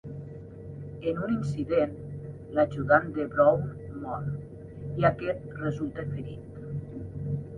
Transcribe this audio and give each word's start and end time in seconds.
En 1.09 1.15
un 1.25 1.33
incident, 1.37 1.91
l'ajudant 2.57 3.05
de 3.17 3.27
Brown 3.35 3.69
mor 4.05 4.27
i 5.03 5.07
aquest 5.11 5.45
resulta 5.61 6.07
ferit. 6.15 6.59